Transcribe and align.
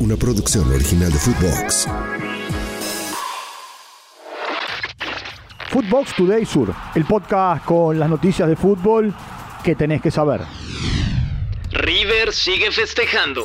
una 0.00 0.16
producción 0.16 0.70
original 0.72 1.12
de 1.12 1.18
Footbox. 1.18 1.88
Footbox 5.70 6.16
Today 6.16 6.46
Sur, 6.46 6.74
el 6.94 7.04
podcast 7.04 7.64
con 7.64 7.98
las 7.98 8.08
noticias 8.08 8.48
de 8.48 8.56
fútbol 8.56 9.14
que 9.64 9.74
tenés 9.74 10.00
que 10.00 10.10
saber. 10.10 10.40
River 11.72 12.32
sigue 12.32 12.70
festejando. 12.70 13.44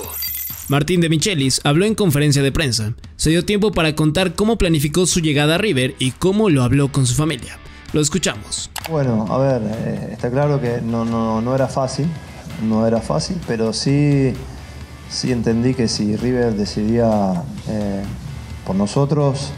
Martín 0.69 1.01
de 1.01 1.09
Michelis 1.09 1.59
habló 1.63 1.85
en 1.85 1.95
conferencia 1.95 2.41
de 2.41 2.51
prensa. 2.51 2.93
Se 3.15 3.29
dio 3.29 3.43
tiempo 3.43 3.71
para 3.71 3.95
contar 3.95 4.35
cómo 4.35 4.57
planificó 4.57 5.05
su 5.05 5.19
llegada 5.19 5.55
a 5.55 5.57
River 5.57 5.95
y 5.99 6.11
cómo 6.11 6.49
lo 6.49 6.63
habló 6.63 6.91
con 6.91 7.05
su 7.05 7.15
familia. 7.15 7.57
Lo 7.91 8.01
escuchamos. 8.01 8.69
Bueno, 8.89 9.27
a 9.29 9.37
ver, 9.37 9.61
eh, 9.65 10.09
está 10.13 10.31
claro 10.31 10.61
que 10.61 10.81
no, 10.81 11.03
no, 11.03 11.41
no 11.41 11.55
era 11.55 11.67
fácil, 11.67 12.07
no 12.63 12.87
era 12.87 13.01
fácil, 13.01 13.37
pero 13.47 13.73
sí, 13.73 14.33
sí 15.13 15.31
entendí 15.31 15.73
que 15.73 15.87
si 15.87 16.15
River 16.15 16.55
decidía 16.55 17.43
eh, 17.69 18.03
por 18.65 18.75
nosotros, 18.75 19.51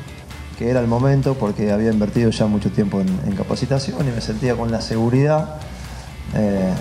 que 0.59 0.69
era 0.69 0.81
el 0.81 0.87
momento, 0.87 1.35
porque 1.35 1.71
había 1.71 1.91
invertido 1.91 2.29
ya 2.29 2.45
mucho 2.45 2.69
tiempo 2.71 2.99
en, 2.99 3.07
en 3.25 3.35
capacitación 3.35 4.07
y 4.07 4.11
me 4.11 4.21
sentía 4.21 4.55
con 4.55 4.71
la 4.71 4.81
seguridad 4.81 5.55
eh, 6.35 6.73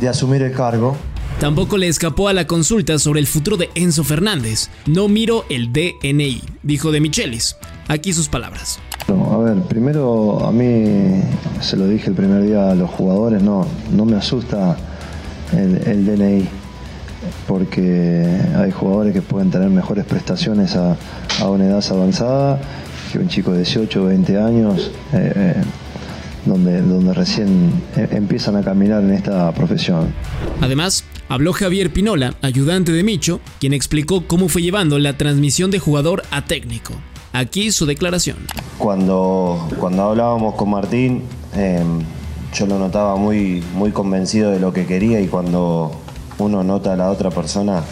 de 0.00 0.08
asumir 0.08 0.42
el 0.42 0.52
cargo. 0.52 0.96
Tampoco 1.40 1.76
le 1.78 1.88
escapó 1.88 2.28
a 2.28 2.32
la 2.32 2.46
consulta 2.46 2.98
sobre 2.98 3.20
el 3.20 3.26
futuro 3.26 3.56
de 3.56 3.70
Enzo 3.74 4.04
Fernández. 4.04 4.70
No 4.86 5.08
miro 5.08 5.44
el 5.48 5.72
DNI, 5.72 6.42
dijo 6.62 6.92
de 6.92 7.00
Michelis. 7.00 7.56
Aquí 7.88 8.12
sus 8.12 8.28
palabras. 8.28 8.78
No, 9.08 9.32
a 9.32 9.38
ver, 9.38 9.62
primero 9.62 10.44
a 10.44 10.52
mí, 10.52 11.22
se 11.60 11.76
lo 11.76 11.86
dije 11.86 12.08
el 12.08 12.14
primer 12.14 12.42
día 12.42 12.70
a 12.70 12.74
los 12.74 12.88
jugadores, 12.90 13.42
no, 13.42 13.66
no 13.92 14.04
me 14.04 14.16
asusta 14.16 14.76
el, 15.52 15.76
el 15.86 16.06
DNI, 16.06 16.48
porque 17.46 18.26
hay 18.56 18.70
jugadores 18.70 19.12
que 19.12 19.22
pueden 19.22 19.50
tener 19.50 19.68
mejores 19.70 20.04
prestaciones 20.04 20.76
a, 20.76 20.96
a 21.40 21.50
una 21.50 21.66
edad 21.66 21.84
avanzada 21.90 22.60
que 23.12 23.18
un 23.18 23.28
chico 23.28 23.52
de 23.52 23.58
18 23.58 24.02
o 24.02 24.06
20 24.06 24.38
años, 24.38 24.90
eh, 25.12 25.32
eh, 25.36 25.54
donde, 26.46 26.82
donde 26.82 27.14
recién 27.14 27.70
eh, 27.96 28.08
empiezan 28.10 28.56
a 28.56 28.62
caminar 28.62 29.02
en 29.02 29.12
esta 29.12 29.52
profesión. 29.52 30.12
Además, 30.60 31.04
habló 31.28 31.52
Javier 31.52 31.92
Pinola, 31.92 32.34
ayudante 32.42 32.92
de 32.92 33.02
Micho, 33.02 33.40
quien 33.60 33.72
explicó 33.72 34.26
cómo 34.26 34.48
fue 34.48 34.62
llevando 34.62 34.98
la 34.98 35.16
transmisión 35.16 35.70
de 35.70 35.78
jugador 35.78 36.22
a 36.30 36.44
técnico. 36.44 36.94
Aquí 37.32 37.72
su 37.72 37.86
declaración. 37.86 38.36
Cuando, 38.78 39.68
cuando 39.78 40.02
hablábamos 40.04 40.54
con 40.54 40.70
Martín, 40.70 41.22
eh, 41.56 41.82
yo 42.54 42.66
lo 42.66 42.78
notaba 42.78 43.16
muy, 43.16 43.62
muy 43.74 43.90
convencido 43.90 44.50
de 44.50 44.60
lo 44.60 44.72
que 44.72 44.86
quería 44.86 45.20
y 45.20 45.26
cuando 45.26 45.90
uno 46.38 46.64
nota 46.64 46.92
a 46.92 46.96
la 46.96 47.10
otra 47.10 47.30
persona 47.30 47.82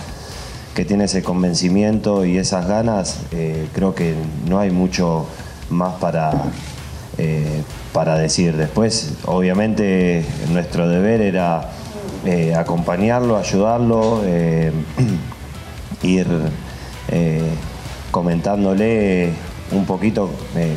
que 0.74 0.84
tiene 0.84 1.04
ese 1.04 1.22
convencimiento 1.22 2.24
y 2.24 2.38
esas 2.38 2.66
ganas, 2.66 3.20
eh, 3.32 3.68
creo 3.74 3.94
que 3.94 4.14
no 4.48 4.58
hay 4.58 4.70
mucho 4.70 5.26
más 5.68 5.94
para, 5.94 6.32
eh, 7.18 7.62
para 7.92 8.16
decir. 8.16 8.56
Después, 8.56 9.14
obviamente, 9.26 10.24
nuestro 10.50 10.88
deber 10.88 11.20
era 11.20 11.70
eh, 12.24 12.54
acompañarlo, 12.54 13.36
ayudarlo, 13.36 14.22
ir 16.02 16.26
comentándole 18.10 19.32
un 19.72 19.84
poquito 19.86 20.30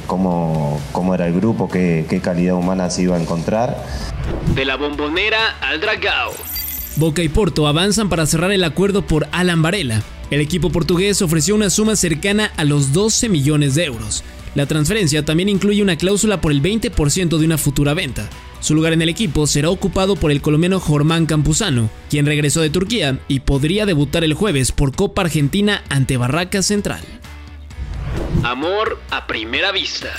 cómo, 0.08 0.80
cómo 0.92 1.16
era 1.16 1.28
el 1.28 1.34
grupo, 1.34 1.70
qué, 1.70 2.06
qué 2.10 2.20
calidad 2.20 2.56
humana 2.56 2.90
se 2.90 3.04
iba 3.04 3.16
a 3.16 3.20
encontrar. 3.20 3.78
De 4.54 4.66
la 4.66 4.76
bombonera 4.76 5.58
al 5.62 5.80
dragao. 5.80 6.55
Boca 6.98 7.22
y 7.22 7.28
Porto 7.28 7.68
avanzan 7.68 8.08
para 8.08 8.26
cerrar 8.26 8.52
el 8.52 8.64
acuerdo 8.64 9.06
por 9.06 9.28
Alan 9.34 9.62
Varela. 9.62 10.02
El 10.32 10.40
equipo 10.40 10.72
portugués 10.72 11.22
ofreció 11.22 11.54
una 11.54 11.70
suma 11.70 11.98
cercana 11.98 12.52
a 12.56 12.64
los 12.64 12.94
12 12.94 13.28
millones 13.28 13.76
de 13.76 13.84
euros. 13.84 14.24
La 14.56 14.66
transferencia 14.66 15.26
también 15.26 15.50
incluye 15.50 15.82
una 15.82 15.98
cláusula 15.98 16.40
por 16.40 16.54
el 16.54 16.62
20% 16.62 17.38
de 17.38 17.46
una 17.46 17.58
futura 17.58 17.94
venta. 17.94 18.30
Su 18.62 18.74
lugar 18.74 18.94
en 18.94 19.02
el 19.02 19.10
equipo 19.10 19.46
será 19.46 19.70
ocupado 19.70 20.16
por 20.16 20.32
el 20.32 20.42
colombiano 20.42 20.80
Jormán 20.80 21.26
Campuzano, 21.26 21.90
quien 22.10 22.26
regresó 22.26 22.62
de 22.62 22.70
Turquía 22.70 23.20
y 23.28 23.42
podría 23.42 23.86
debutar 23.86 24.24
el 24.24 24.34
jueves 24.34 24.72
por 24.72 24.96
Copa 24.96 25.24
Argentina 25.24 25.84
ante 25.90 26.16
Barracas 26.16 26.66
Central. 26.66 27.04
Amor 28.44 29.02
a 29.12 29.28
primera 29.28 29.74
vista. 29.74 30.14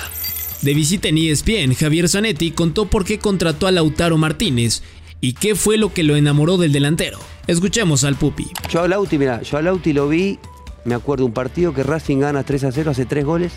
De 0.60 0.75
visita 0.75 1.09
en 1.09 1.19
ESPN, 1.19 1.75
Javier 1.75 2.09
Zanetti 2.09 2.50
contó 2.50 2.86
por 2.86 3.06
qué 3.06 3.19
contrató 3.19 3.66
a 3.66 3.72
Lautaro 3.72 4.19
Martínez 4.19 4.82
y 5.21 5.32
qué 5.34 5.54
fue 5.54 5.77
lo 5.78 5.93
que 5.93 6.03
lo 6.03 6.16
enamoró 6.16 6.56
del 6.59 6.72
delantero. 6.72 7.19
Escuchemos 7.47 8.04
al 8.04 8.16
Pupi. 8.16 8.50
Yo 8.71 8.82
a 8.82 8.88
Lauti, 8.88 9.19
mira, 9.19 9.43
yo 9.43 9.56
a 9.59 9.62
Lauti 9.62 9.93
lo 9.93 10.09
vi, 10.09 10.38
me 10.84 10.94
acuerdo 10.94 11.25
un 11.27 11.32
partido 11.32 11.72
que 11.72 11.82
Racing 11.82 12.19
gana 12.19 12.43
3 12.44 12.65
a 12.65 12.72
0, 12.72 12.91
hace 12.91 13.06
3 13.06 13.25
goles. 13.25 13.53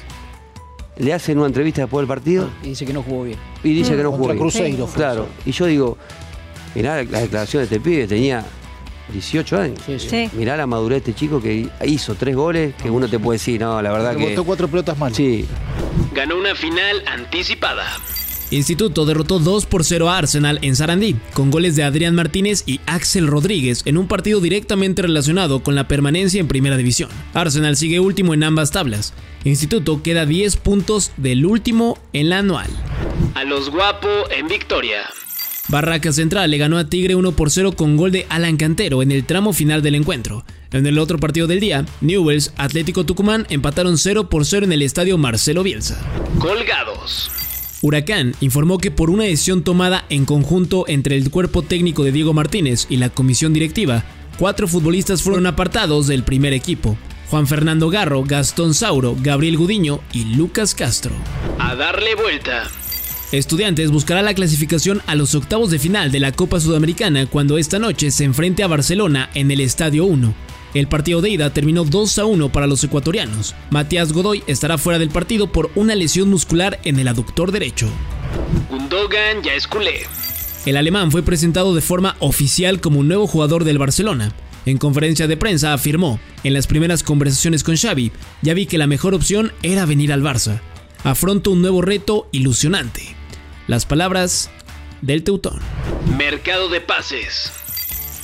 Le 0.97 1.13
hacen 1.13 1.37
una 1.37 1.47
entrevista 1.47 1.81
después 1.83 2.01
del 2.01 2.07
partido 2.09 2.49
Y 2.61 2.69
dice 2.69 2.85
que 2.85 2.91
no 2.91 3.01
jugó 3.03 3.23
bien. 3.23 3.39
y 3.63 3.73
dice 3.73 3.95
que 3.95 4.03
no 4.03 4.11
jugó 4.11 4.27
Contra 4.27 4.33
bien. 4.35 4.49
Cruzeiro 4.49 4.85
fue 4.87 4.95
Claro, 4.97 5.27
y 5.45 5.51
yo 5.53 5.65
digo, 5.65 5.97
mirá 6.75 7.01
la 7.03 7.19
declaración 7.21 7.61
de 7.61 7.63
este 7.65 7.79
pibe, 7.79 8.05
tenía 8.05 8.45
18 9.13 9.57
años. 9.57 9.79
Sí, 9.85 9.97
sí. 9.97 10.09
Sí. 10.09 10.29
Mirá 10.33 10.57
la 10.57 10.67
madurez 10.67 11.03
de 11.03 11.11
este 11.11 11.19
chico 11.19 11.41
que 11.41 11.69
hizo 11.85 12.15
tres 12.15 12.35
goles, 12.35 12.75
que 12.75 12.89
uno 12.89 13.07
te 13.07 13.17
puede 13.17 13.39
decir, 13.39 13.61
no, 13.61 13.81
la 13.81 13.91
verdad 13.91 14.15
que... 14.15 14.29
Botó 14.29 14.43
cuatro 14.43 14.67
pelotas 14.67 14.97
mal. 14.97 15.15
Sí, 15.15 15.45
Ganó 16.13 16.37
una 16.37 16.53
final 16.53 17.01
anticipada. 17.07 17.85
Instituto 18.51 19.05
derrotó 19.05 19.39
2 19.39 19.65
por 19.67 19.83
0 19.83 20.09
a 20.09 20.17
Arsenal 20.17 20.59
en 20.61 20.75
Sarandí, 20.75 21.15
con 21.33 21.51
goles 21.51 21.75
de 21.75 21.83
Adrián 21.83 22.15
Martínez 22.15 22.63
y 22.65 22.79
Axel 22.87 23.27
Rodríguez 23.27 23.83
en 23.85 23.97
un 23.97 24.07
partido 24.07 24.41
directamente 24.41 25.01
relacionado 25.03 25.61
con 25.61 25.75
la 25.75 25.87
permanencia 25.87 26.39
en 26.39 26.47
Primera 26.47 26.77
División. 26.77 27.09
Arsenal 27.33 27.77
sigue 27.77 27.99
último 27.99 28.33
en 28.33 28.43
ambas 28.43 28.71
tablas. 28.71 29.13
Instituto 29.43 30.01
queda 30.01 30.25
10 30.25 30.57
puntos 30.57 31.11
del 31.17 31.45
último 31.45 31.99
en 32.13 32.29
la 32.29 32.39
anual. 32.39 32.69
A 33.35 33.43
los 33.43 33.69
guapo 33.69 34.07
en 34.35 34.47
victoria. 34.47 35.01
Barraca 35.67 36.11
Central 36.11 36.49
le 36.49 36.57
ganó 36.57 36.79
a 36.79 36.89
Tigre 36.89 37.13
1 37.13 37.33
por 37.33 37.51
0 37.51 37.73
con 37.73 37.95
gol 37.95 38.11
de 38.11 38.25
Alan 38.29 38.57
Cantero 38.57 39.03
en 39.03 39.11
el 39.11 39.23
tramo 39.25 39.53
final 39.53 39.83
del 39.83 39.93
encuentro. 39.93 40.43
En 40.71 40.87
el 40.87 40.97
otro 40.97 41.19
partido 41.19 41.45
del 41.45 41.59
día, 41.59 41.85
Newells, 42.01 42.53
Atlético 42.57 43.05
Tucumán 43.05 43.45
empataron 43.49 43.99
0 43.99 44.29
por 44.29 44.45
0 44.45 44.65
en 44.65 44.73
el 44.73 44.81
estadio 44.81 45.19
Marcelo 45.19 45.61
Bielsa. 45.61 46.01
Colgados. 46.39 47.29
Huracán 47.81 48.35
informó 48.41 48.77
que 48.77 48.91
por 48.91 49.09
una 49.09 49.23
decisión 49.23 49.63
tomada 49.63 50.05
en 50.09 50.25
conjunto 50.25 50.85
entre 50.87 51.15
el 51.15 51.31
cuerpo 51.31 51.61
técnico 51.61 52.03
de 52.03 52.11
Diego 52.11 52.33
Martínez 52.33 52.87
y 52.89 52.97
la 52.97 53.09
comisión 53.09 53.53
directiva, 53.53 54.03
cuatro 54.37 54.67
futbolistas 54.67 55.21
fueron 55.21 55.45
apartados 55.45 56.07
del 56.07 56.23
primer 56.23 56.53
equipo. 56.53 56.97
Juan 57.29 57.47
Fernando 57.47 57.89
Garro, 57.89 58.23
Gastón 58.23 58.73
Sauro, 58.73 59.15
Gabriel 59.21 59.57
Gudiño 59.57 60.01
y 60.11 60.25
Lucas 60.35 60.75
Castro. 60.75 61.13
A 61.57 61.75
darle 61.75 62.15
vuelta. 62.15 62.63
Estudiantes 63.31 63.91
buscará 63.91 64.23
la 64.23 64.33
clasificación 64.33 65.01
a 65.05 65.15
los 65.15 65.35
octavos 65.35 65.69
de 65.69 65.77
final 65.77 66.11
de 66.11 66.19
la 66.19 66.31
Copa 66.31 66.59
Sudamericana 66.59 67.27
cuando 67.27 67.59
esta 67.59 67.77
noche 67.77 68.09
se 68.09 68.23
enfrente 68.23 68.63
a 68.63 68.67
Barcelona 68.67 69.29
en 69.35 69.51
el 69.51 69.61
Estadio 69.61 70.05
1. 70.05 70.48
El 70.73 70.87
partido 70.87 71.21
de 71.21 71.31
ida 71.31 71.51
terminó 71.51 71.83
2 71.83 72.19
a 72.19 72.25
1 72.25 72.51
para 72.51 72.67
los 72.67 72.83
ecuatorianos. 72.83 73.55
Matías 73.71 74.13
Godoy 74.13 74.43
estará 74.45 74.77
fuera 74.77 74.99
del 74.99 75.09
partido 75.09 75.51
por 75.51 75.71
una 75.75 75.95
lesión 75.95 76.29
muscular 76.29 76.79
en 76.83 76.99
el 76.99 77.07
aductor 77.07 77.51
derecho. 77.51 77.87
Gundogan 78.69 79.41
ya 79.43 79.53
es 79.53 79.67
culé. 79.67 80.05
El 80.65 80.77
alemán 80.77 81.11
fue 81.11 81.23
presentado 81.23 81.73
de 81.73 81.81
forma 81.81 82.15
oficial 82.19 82.81
como 82.81 82.99
un 82.99 83.07
nuevo 83.07 83.25
jugador 83.25 83.63
del 83.63 83.79
Barcelona. 83.79 84.33
En 84.65 84.77
conferencia 84.77 85.25
de 85.25 85.37
prensa 85.37 85.73
afirmó, 85.73 86.19
en 86.43 86.53
las 86.53 86.67
primeras 86.67 87.01
conversaciones 87.01 87.63
con 87.63 87.75
Xavi, 87.75 88.11
ya 88.41 88.53
vi 88.53 88.65
que 88.65 88.77
la 88.77 88.85
mejor 88.85 89.15
opción 89.15 89.51
era 89.63 89.85
venir 89.85 90.13
al 90.13 90.21
Barça. 90.21 90.59
Afronto 91.03 91.51
un 91.51 91.61
nuevo 91.61 91.81
reto 91.81 92.27
ilusionante. 92.31 93.15
Las 93.67 93.85
palabras 93.85 94.51
del 95.01 95.23
Teutón. 95.23 95.59
Mercado 96.17 96.69
de 96.69 96.81
pases. 96.81 97.58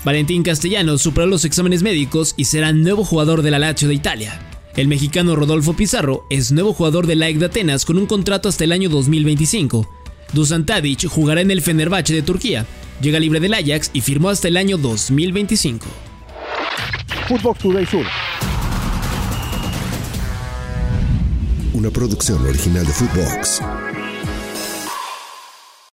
Valentín 0.05 0.43
Castellanos 0.43 1.01
superó 1.01 1.25
los 1.25 1.45
exámenes 1.45 1.81
médicos 1.81 2.35
y 2.38 2.45
será 2.45 2.71
nuevo 2.71 3.03
jugador 3.03 3.41
de 3.41 3.49
la 3.49 3.57
Lazio 3.57 3.87
de 3.87 3.96
Italia. 3.96 4.40
El 4.75 4.87
mexicano 4.87 5.35
Rodolfo 5.35 5.73
Pizarro 5.73 6.28
es 6.29 6.52
nuevo 6.52 6.73
jugador 6.73 7.07
del 7.07 7.23
AEK 7.23 7.40
de 7.40 7.46
Atenas 7.47 7.85
con 7.85 7.97
un 7.97 8.05
contrato 8.05 8.47
hasta 8.47 8.63
el 8.66 8.72
año 8.72 8.87
2025. 8.87 9.90
Dusan 10.31 10.67
Tadic 10.67 11.07
jugará 11.07 11.41
en 11.41 11.49
el 11.49 11.63
Fenerbahce 11.63 12.13
de 12.13 12.22
Turquía, 12.22 12.67
llega 13.02 13.19
libre 13.19 13.40
del 13.40 13.55
Ajax 13.55 13.90
y 13.93 14.02
firmó 14.02 14.29
hasta 14.29 14.47
el 14.47 14.57
año 14.57 14.78
2025. 14.78 15.87
Footbox 17.28 17.59
Today 17.59 17.85
Sur. 17.87 18.05
Una 21.73 21.90
producción 21.90 22.46
original 22.46 22.85
de 22.85 22.93
Footbox. 22.93 23.61